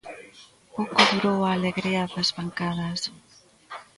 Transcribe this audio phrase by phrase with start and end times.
[0.75, 2.99] Pouco durou a alegría nas bancadas.